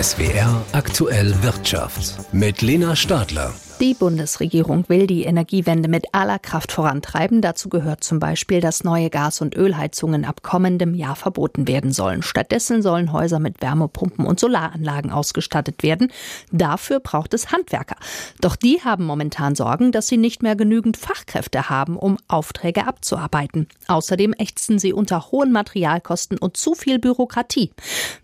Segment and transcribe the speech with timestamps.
[0.00, 3.52] SWR aktuell Wirtschaft mit Lena Stadler.
[3.80, 7.40] Die Bundesregierung will die Energiewende mit aller Kraft vorantreiben.
[7.40, 12.22] Dazu gehört zum Beispiel, dass neue Gas- und Ölheizungen ab kommendem Jahr verboten werden sollen.
[12.22, 16.10] Stattdessen sollen Häuser mit Wärmepumpen und Solaranlagen ausgestattet werden.
[16.50, 17.94] Dafür braucht es Handwerker.
[18.40, 23.68] Doch die haben momentan Sorgen, dass sie nicht mehr genügend Fachkräfte haben, um Aufträge abzuarbeiten.
[23.86, 27.70] Außerdem ächzen sie unter hohen Materialkosten und zu viel Bürokratie.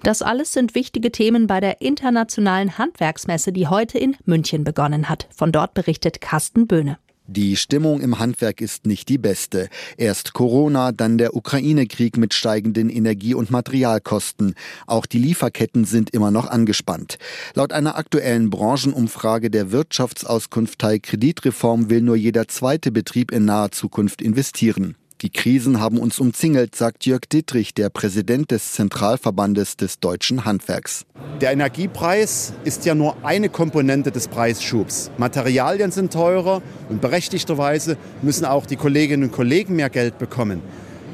[0.02, 5.29] Das alles sind wichtige Themen bei der internationalen Handwerksmesse, die heute in München begonnen hat.
[5.45, 6.97] Von dort berichtet Carsten Böhne.
[7.27, 9.69] Die Stimmung im Handwerk ist nicht die beste.
[9.98, 14.55] Erst Corona, dann der Ukraine-Krieg mit steigenden Energie- und Materialkosten.
[14.87, 17.19] Auch die Lieferketten sind immer noch angespannt.
[17.52, 23.71] Laut einer aktuellen Branchenumfrage der Wirtschaftsauskunft Teil Kreditreform will nur jeder zweite Betrieb in naher
[23.71, 24.97] Zukunft investieren.
[25.24, 31.06] Die Krisen haben uns umzingelt, sagt Jörg Dittrich, der Präsident des Zentralverbandes des deutschen Handwerks.
[31.41, 35.10] Der Energiepreis ist ja nur eine Komponente des Preisschubs.
[35.16, 40.60] Materialien sind teurer und berechtigterweise müssen auch die Kolleginnen und Kollegen mehr Geld bekommen.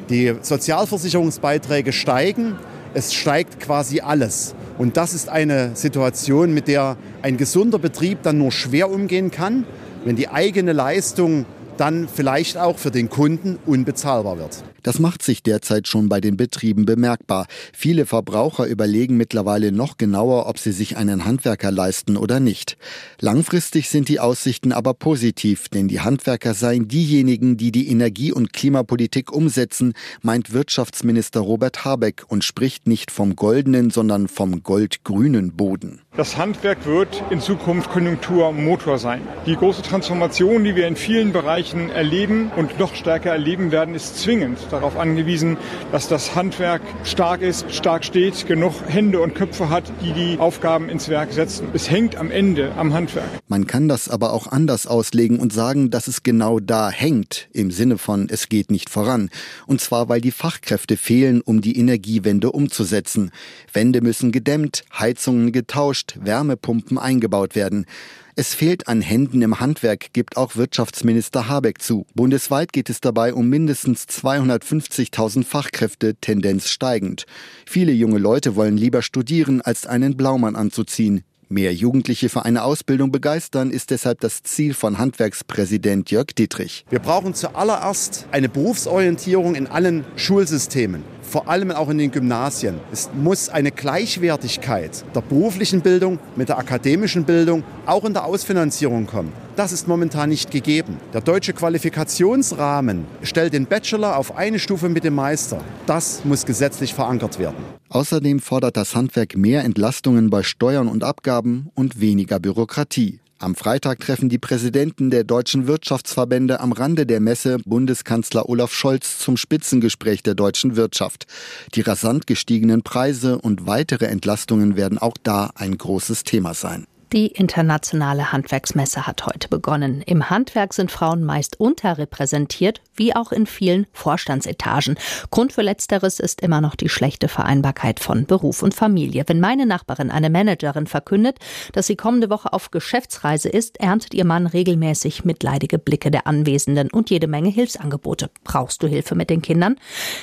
[0.09, 2.57] Die Sozialversicherungsbeiträge steigen,
[2.95, 4.57] es steigt quasi alles.
[4.77, 9.67] Und das ist eine Situation, mit der ein gesunder Betrieb dann nur schwer umgehen kann,
[10.05, 11.47] wenn die eigene Leistung
[11.81, 14.63] dann vielleicht auch für den Kunden unbezahlbar wird.
[14.83, 17.47] Das macht sich derzeit schon bei den Betrieben bemerkbar.
[17.73, 22.77] Viele Verbraucher überlegen mittlerweile noch genauer, ob sie sich einen Handwerker leisten oder nicht.
[23.21, 28.53] Langfristig sind die Aussichten aber positiv, denn die Handwerker seien diejenigen, die die Energie- und
[28.53, 29.93] Klimapolitik umsetzen,
[30.23, 36.01] meint Wirtschaftsminister Robert Habeck und spricht nicht vom goldenen, sondern vom goldgrünen Boden.
[36.17, 39.23] Das Handwerk wird in Zukunft Konjunkturmotor sein.
[39.47, 44.19] Die große Transformation, die wir in vielen Bereichen erleben und noch stärker erleben werden, ist
[44.19, 45.57] zwingend darauf angewiesen,
[45.93, 50.89] dass das Handwerk stark ist, stark steht, genug Hände und Köpfe hat, die die Aufgaben
[50.89, 51.69] ins Werk setzen.
[51.75, 53.29] Es hängt am Ende am Handwerk.
[53.49, 57.71] Man kann das aber auch anders auslegen und sagen, dass es genau da hängt, im
[57.71, 59.31] Sinne von es geht nicht voran.
[59.67, 63.31] Und zwar, weil die Fachkräfte fehlen, um die Energiewende umzusetzen.
[63.73, 67.87] Wände müssen gedämmt, Heizungen getauscht, Wärmepumpen eingebaut werden.
[68.37, 72.07] Es fehlt an Händen im Handwerk, gibt auch Wirtschaftsminister Habeck zu.
[72.15, 77.27] Bundesweit geht es dabei um mindestens 250.000 Fachkräfte, Tendenz steigend.
[77.67, 81.25] Viele junge Leute wollen lieber studieren, als einen Blaumann anzuziehen.
[81.53, 86.85] Mehr Jugendliche für eine Ausbildung begeistern ist deshalb das Ziel von Handwerkspräsident Jörg Dietrich.
[86.91, 92.81] Wir brauchen zuallererst eine Berufsorientierung in allen Schulsystemen vor allem auch in den Gymnasien.
[92.93, 99.07] Es muss eine Gleichwertigkeit der beruflichen Bildung mit der akademischen Bildung auch in der Ausfinanzierung
[99.07, 99.33] kommen.
[99.57, 100.99] Das ist momentan nicht gegeben.
[101.13, 105.63] Der deutsche Qualifikationsrahmen stellt den Bachelor auf eine Stufe mit dem Meister.
[105.87, 107.80] Das muss gesetzlich verankert werden.
[107.91, 113.19] Außerdem fordert das Handwerk mehr Entlastungen bei Steuern und Abgaben und weniger Bürokratie.
[113.41, 119.19] Am Freitag treffen die Präsidenten der deutschen Wirtschaftsverbände am Rande der Messe Bundeskanzler Olaf Scholz
[119.19, 121.27] zum Spitzengespräch der deutschen Wirtschaft.
[121.75, 126.87] Die rasant gestiegenen Preise und weitere Entlastungen werden auch da ein großes Thema sein.
[127.13, 130.01] Die internationale Handwerksmesse hat heute begonnen.
[130.07, 134.97] Im Handwerk sind Frauen meist unterrepräsentiert, wie auch in vielen Vorstandsetagen.
[135.33, 139.25] Grund für letzteres ist immer noch die schlechte Vereinbarkeit von Beruf und Familie.
[139.27, 141.39] Wenn meine Nachbarin, eine Managerin, verkündet,
[141.73, 146.93] dass sie kommende Woche auf Geschäftsreise ist, erntet ihr Mann regelmäßig mitleidige Blicke der Anwesenden
[146.93, 148.31] und jede Menge Hilfsangebote.
[148.45, 149.75] Brauchst du Hilfe mit den Kindern?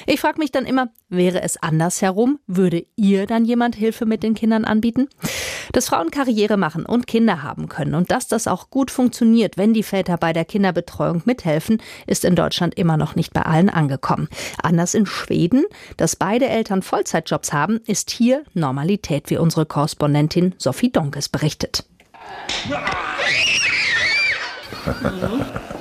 [0.05, 2.39] Ich frage mich dann immer, wäre es andersherum?
[2.47, 5.09] Würde ihr dann jemand Hilfe mit den Kindern anbieten?
[5.73, 7.95] Dass Frauen Karriere machen machen und Kinder haben können.
[7.95, 12.35] Und dass das auch gut funktioniert, wenn die Väter bei der Kinderbetreuung mithelfen, ist in
[12.35, 14.27] Deutschland immer noch nicht bei allen angekommen.
[14.61, 15.65] Anders in Schweden,
[15.97, 21.85] dass beide Eltern Vollzeitjobs haben, ist hier Normalität, wie unsere Korrespondentin Sophie Donkes berichtet.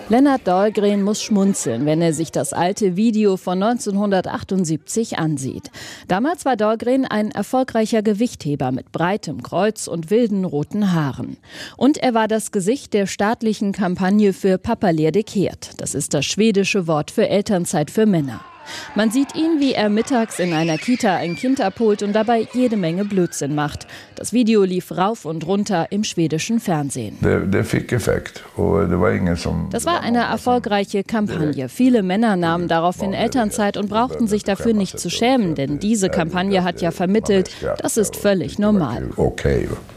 [0.09, 5.71] Lennart Dahlgren muss schmunzeln, wenn er sich das alte Video von 1978 ansieht.
[6.07, 11.39] Damals war Dahlgren ein erfolgreicher Gewichtheber mit breitem Kreuz und wilden roten Haaren.
[11.77, 15.71] Und er war das Gesicht der staatlichen Kampagne für Papa kehrt.
[15.79, 18.41] Das ist das schwedische Wort für Elternzeit für Männer.
[18.95, 22.77] Man sieht ihn, wie er mittags in einer Kita ein Kind abholt und dabei jede
[22.77, 23.87] Menge Blödsinn macht.
[24.15, 27.19] Das Video lief rauf und runter im schwedischen Fernsehen.
[29.71, 31.69] Das war eine erfolgreiche Kampagne.
[31.69, 36.65] Viele Männer nahmen daraufhin Elternzeit und brauchten sich dafür nicht zu schämen, denn diese Kampagne
[36.65, 39.11] hat ja vermittelt, das ist völlig normal.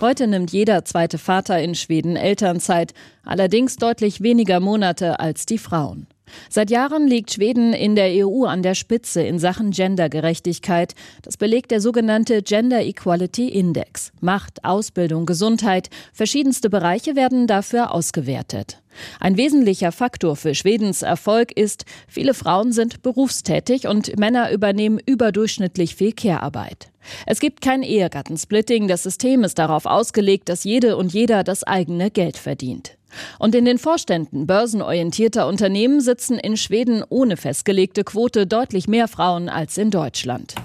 [0.01, 2.93] Heute nimmt jeder zweite Vater in Schweden Elternzeit,
[3.23, 6.07] allerdings deutlich weniger Monate als die Frauen.
[6.49, 10.95] Seit Jahren liegt Schweden in der EU an der Spitze in Sachen Gendergerechtigkeit.
[11.21, 14.11] Das belegt der sogenannte Gender Equality Index.
[14.21, 18.81] Macht, Ausbildung, Gesundheit, verschiedenste Bereiche werden dafür ausgewertet.
[19.19, 25.95] Ein wesentlicher Faktor für Schwedens Erfolg ist, viele Frauen sind berufstätig und Männer übernehmen überdurchschnittlich
[25.95, 26.89] viel Care-Arbeit.
[27.25, 32.11] Es gibt kein Ehegattensplitting, das System ist darauf ausgelegt, dass jede und jeder das eigene
[32.11, 32.98] Geld verdient.
[33.39, 39.49] Und in den Vorständen börsenorientierter Unternehmen sitzen in Schweden ohne festgelegte Quote deutlich mehr Frauen
[39.49, 40.55] als in Deutschland.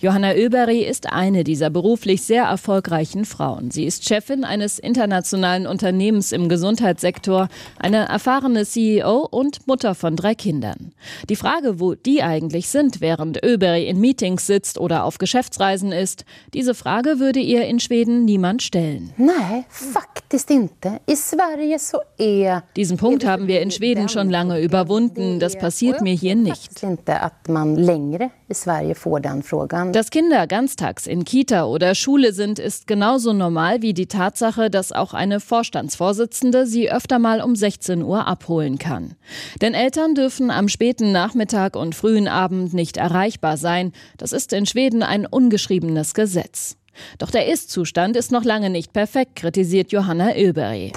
[0.00, 3.70] Johanna Oeberry ist eine dieser beruflich sehr erfolgreichen Frauen.
[3.70, 7.48] Sie ist Chefin eines internationalen Unternehmens im Gesundheitssektor,
[7.78, 10.92] eine erfahrene CEO und Mutter von drei Kindern.
[11.28, 16.24] Die Frage, wo die eigentlich sind, während Oeberry in Meetings sitzt oder auf Geschäftsreisen ist,
[16.54, 19.12] diese Frage würde ihr in Schweden niemand stellen.
[19.18, 21.00] Nein, faktiskt inte.
[21.10, 22.62] I Sverige so eher.
[22.74, 25.40] Diesen Punkt haben wir in Schweden schon lange überwunden.
[25.40, 26.82] Das passiert mir hier nicht.
[26.82, 29.89] Inte att man längre i Sverige får den frågan.
[29.92, 34.92] Dass Kinder ganztags in Kita oder Schule sind, ist genauso normal wie die Tatsache, dass
[34.92, 39.16] auch eine Vorstandsvorsitzende sie öfter mal um 16 Uhr abholen kann.
[39.60, 43.92] Denn Eltern dürfen am späten Nachmittag und frühen Abend nicht erreichbar sein.
[44.16, 46.76] Das ist in Schweden ein ungeschriebenes Gesetz.
[47.18, 50.92] Doch der Ist-Zustand ist noch lange nicht perfekt, kritisiert Johanna Öberg.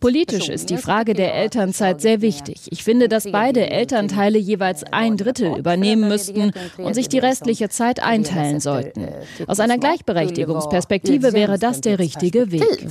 [0.00, 2.68] Politisch Politisch ist die Frage der Elternzeit sehr wichtig.
[2.70, 8.02] Ich finde, dass beide Elternteile jeweils ein Drittel übernehmen müssten und sich die restliche Zeit
[8.02, 9.08] einteilen sollten.
[9.46, 12.88] Aus einer Gleichberechtigungsperspektive wäre das der richtige Weg.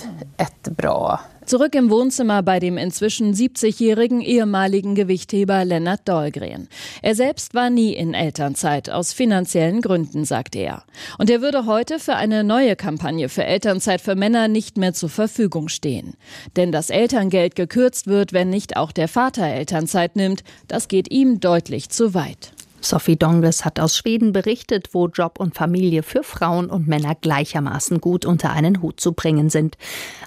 [1.45, 6.67] Zurück im Wohnzimmer bei dem inzwischen 70-jährigen ehemaligen Gewichtheber Lennart Dahlgren.
[7.03, 10.83] Er selbst war nie in Elternzeit, aus finanziellen Gründen, sagt er.
[11.19, 15.09] Und er würde heute für eine neue Kampagne für Elternzeit für Männer nicht mehr zur
[15.09, 16.15] Verfügung stehen.
[16.55, 21.39] Denn dass Elterngeld gekürzt wird, wenn nicht auch der Vater Elternzeit nimmt, das geht ihm
[21.39, 22.54] deutlich zu weit.
[22.85, 27.99] Sophie Dongles hat aus Schweden berichtet, wo Job und Familie für Frauen und Männer gleichermaßen
[27.99, 29.77] gut unter einen Hut zu bringen sind.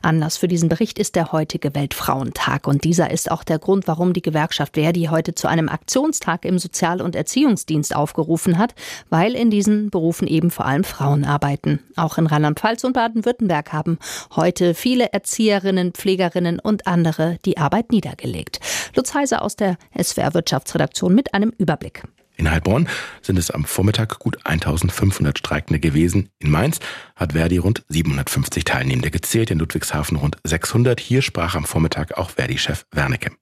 [0.02, 2.66] Anlass für diesen Bericht ist der heutige Weltfrauentag.
[2.66, 6.58] Und dieser ist auch der Grund, warum die Gewerkschaft Verdi heute zu einem Aktionstag im
[6.58, 8.74] Sozial- und Erziehungsdienst aufgerufen hat,
[9.08, 11.78] weil in diesen Berufen eben vor allem Frauen arbeiten.
[11.94, 13.98] Auch in Rheinland-Pfalz und Baden-Württemberg haben
[14.34, 18.58] heute viele Erzieherinnen, Pflegerinnen und andere die Arbeit niedergelegt.
[18.96, 22.02] Lutz Heiser aus der SWR Wirtschaftsredaktion mit einem Überblick.
[22.38, 22.88] In Heilbronn
[23.20, 26.28] sind es am Vormittag gut 1500 Streikende gewesen.
[26.38, 26.78] In Mainz
[27.16, 31.00] hat Verdi rund 750 Teilnehmende gezählt, in Ludwigshafen rund 600.
[31.00, 33.32] Hier sprach am Vormittag auch Verdi-Chef Wernicke.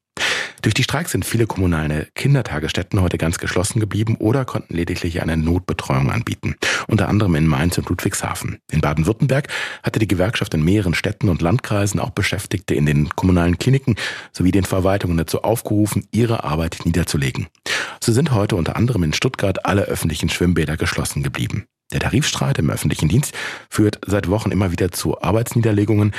[0.62, 5.36] Durch die Streiks sind viele kommunale Kindertagesstätten heute ganz geschlossen geblieben oder konnten lediglich eine
[5.36, 6.56] Notbetreuung anbieten.
[6.88, 8.58] Unter anderem in Mainz und Ludwigshafen.
[8.72, 9.48] In Baden-Württemberg
[9.82, 13.96] hatte die Gewerkschaft in mehreren Städten und Landkreisen auch Beschäftigte in den kommunalen Kliniken
[14.32, 17.48] sowie den Verwaltungen dazu aufgerufen, ihre Arbeit niederzulegen.
[18.06, 21.64] So sind heute unter anderem in Stuttgart alle öffentlichen Schwimmbäder geschlossen geblieben.
[21.92, 23.34] Der Tarifstreit im öffentlichen Dienst
[23.68, 26.12] führt seit Wochen immer wieder zu Arbeitsniederlegungen.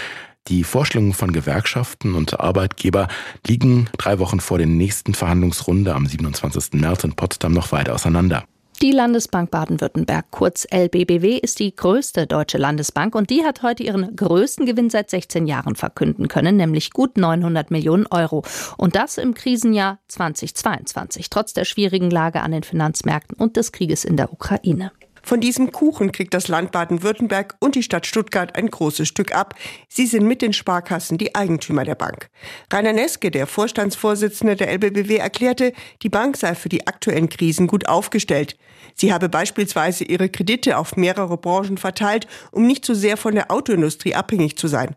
[0.50, 3.08] Die Vorstellungen von Gewerkschaften und Arbeitgeber
[3.48, 6.74] liegen drei Wochen vor der nächsten Verhandlungsrunde am 27.
[6.74, 8.44] März in Potsdam noch weit auseinander.
[8.84, 14.16] Die Landesbank Baden-Württemberg, kurz LBBW, ist die größte deutsche Landesbank und die hat heute ihren
[14.16, 18.44] größten Gewinn seit 16 Jahren verkünden können, nämlich gut 900 Millionen Euro.
[18.78, 24.06] Und das im Krisenjahr 2022, trotz der schwierigen Lage an den Finanzmärkten und des Krieges
[24.06, 24.92] in der Ukraine.
[25.28, 29.56] Von diesem Kuchen kriegt das Land Baden-Württemberg und die Stadt Stuttgart ein großes Stück ab.
[29.90, 32.30] Sie sind mit den Sparkassen die Eigentümer der Bank.
[32.72, 37.90] Rainer Neske, der Vorstandsvorsitzende der LBBW, erklärte, die Bank sei für die aktuellen Krisen gut
[37.90, 38.58] aufgestellt.
[38.96, 43.52] Sie habe beispielsweise ihre Kredite auf mehrere Branchen verteilt, um nicht zu sehr von der
[43.52, 44.96] Autoindustrie abhängig zu sein.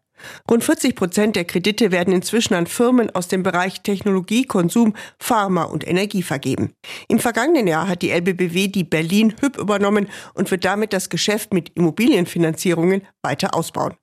[0.50, 5.64] Rund 40 Prozent der Kredite werden inzwischen an Firmen aus dem Bereich Technologie, Konsum, Pharma
[5.64, 6.74] und Energie vergeben.
[7.08, 11.52] Im vergangenen Jahr hat die LBBW die Berlin Hüb übernommen und wird damit das Geschäft
[11.52, 13.94] mit Immobilienfinanzierungen weiter ausbauen.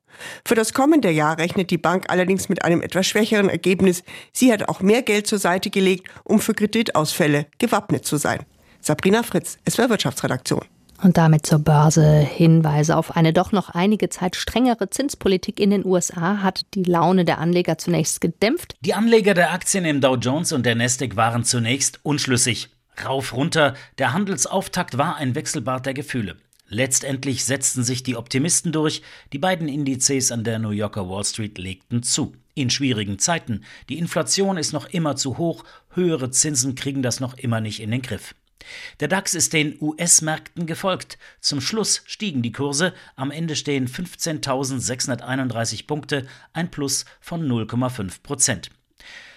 [0.46, 4.04] Für das kommende Jahr rechnet die Bank allerdings mit einem etwas schwächeren Ergebnis.
[4.34, 8.46] Sie hat auch mehr Geld zur Seite gelegt, um für Kreditausfälle gewappnet zu sein.
[8.82, 10.66] Sabrina Fritz, SWR Wirtschaftsredaktion.
[11.01, 12.20] Und damit zur Börse.
[12.20, 17.24] Hinweise auf eine doch noch einige Zeit strengere Zinspolitik in den USA hat die Laune
[17.24, 18.75] der Anleger zunächst gedämpft.
[18.82, 22.70] Die Anleger der Aktien im Dow Jones und der Nasdaq waren zunächst unschlüssig.
[23.06, 26.38] Rauf runter, der Handelsauftakt war ein Wechselbad der Gefühle.
[26.70, 29.01] Letztendlich setzten sich die Optimisten durch,
[29.32, 32.34] die beiden Indizes an der New Yorker Wall Street legten zu.
[32.56, 33.63] In schwierigen Zeiten.
[33.88, 35.63] Die Inflation ist noch immer zu hoch,
[35.94, 38.34] höhere Zinsen kriegen das noch immer nicht in den Griff.
[39.00, 41.18] Der DAX ist den US-Märkten gefolgt.
[41.40, 42.94] Zum Schluss stiegen die Kurse.
[43.16, 48.70] Am Ende stehen 15.631 Punkte, ein Plus von 0,5 Prozent.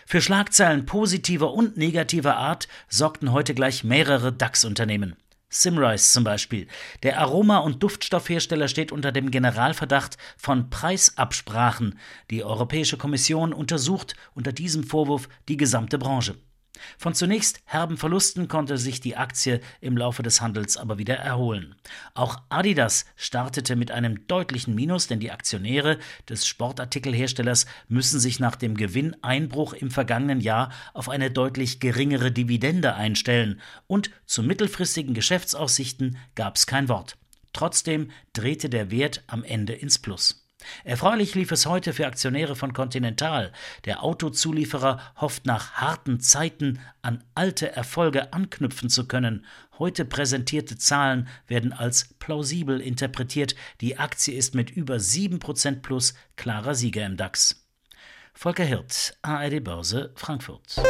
[0.06, 5.16] Für Schlagzeilen positiver und negativer Art sorgten heute gleich mehrere DAX-Unternehmen.
[5.50, 6.68] Simrise zum Beispiel.
[7.02, 11.98] Der Aroma- und Duftstoffhersteller steht unter dem Generalverdacht von Preisabsprachen.
[12.30, 16.36] Die Europäische Kommission untersucht unter diesem Vorwurf die gesamte Branche.
[16.98, 21.74] Von zunächst herben Verlusten konnte sich die Aktie im Laufe des Handels aber wieder erholen.
[22.14, 28.56] Auch Adidas startete mit einem deutlichen Minus, denn die Aktionäre des Sportartikelherstellers müssen sich nach
[28.56, 36.18] dem Gewinneinbruch im vergangenen Jahr auf eine deutlich geringere Dividende einstellen und zu mittelfristigen Geschäftsaussichten
[36.34, 37.16] gab es kein Wort.
[37.52, 40.39] Trotzdem drehte der Wert am Ende ins Plus.
[40.84, 43.52] Erfreulich lief es heute für Aktionäre von Continental.
[43.84, 49.44] Der Autozulieferer hofft nach harten Zeiten an alte Erfolge anknüpfen zu können.
[49.78, 53.54] Heute präsentierte Zahlen werden als plausibel interpretiert.
[53.80, 57.66] Die Aktie ist mit über 7% plus klarer Sieger im DAX.
[58.34, 60.80] Volker Hirt, ARD Börse, Frankfurt.